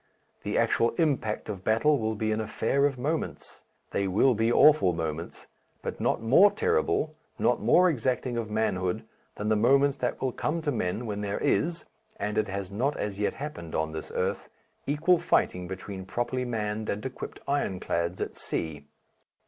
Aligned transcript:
The 0.41 0.57
actual 0.57 0.95
impact 0.95 1.47
of 1.47 1.63
battle 1.63 1.99
will 1.99 2.15
be 2.15 2.31
an 2.31 2.41
affair 2.41 2.87
of 2.87 2.97
moments. 2.97 3.61
They 3.91 4.07
will 4.07 4.33
be 4.33 4.51
awful 4.51 4.93
moments, 4.93 5.45
but 5.83 6.01
not 6.01 6.23
more 6.23 6.49
terrible, 6.49 7.13
not 7.37 7.61
more 7.61 7.87
exacting 7.87 8.35
of 8.35 8.49
manhood 8.49 9.03
than 9.35 9.47
the 9.49 9.55
moments 9.55 9.97
that 9.97 10.19
will 10.19 10.31
come 10.31 10.59
to 10.63 10.71
men 10.71 11.05
when 11.05 11.21
there 11.21 11.37
is 11.37 11.85
and 12.17 12.39
it 12.39 12.47
has 12.47 12.71
not 12.71 12.97
as 12.97 13.19
yet 13.19 13.35
happened 13.35 13.75
on 13.75 13.93
this 13.93 14.11
earth 14.15 14.49
equal 14.87 15.19
fighting 15.19 15.67
between 15.67 16.05
properly 16.07 16.45
manned 16.45 16.89
and 16.89 17.05
equipped 17.05 17.39
ironclads 17.47 18.19
at 18.21 18.35
sea. 18.35 18.87